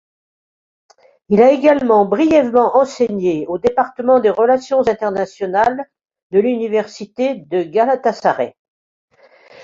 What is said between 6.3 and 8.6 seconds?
de l'Université de Galatasaray.